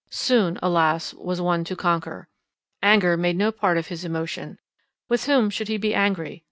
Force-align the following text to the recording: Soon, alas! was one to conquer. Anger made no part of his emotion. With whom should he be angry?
Soon, 0.09 0.57
alas! 0.63 1.13
was 1.13 1.39
one 1.39 1.63
to 1.63 1.75
conquer. 1.75 2.27
Anger 2.81 3.15
made 3.15 3.35
no 3.35 3.51
part 3.51 3.77
of 3.77 3.89
his 3.89 4.03
emotion. 4.03 4.57
With 5.09 5.25
whom 5.27 5.51
should 5.51 5.67
he 5.67 5.77
be 5.77 5.93
angry? 5.93 6.39